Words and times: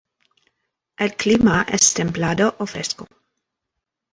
El 0.97 1.15
clima 1.15 1.63
es 1.69 1.93
templado 1.93 2.55
o 2.57 2.65
fresco. 2.65 3.07